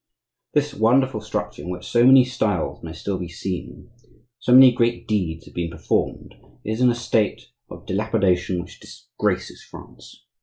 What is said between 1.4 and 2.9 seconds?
in which so many styles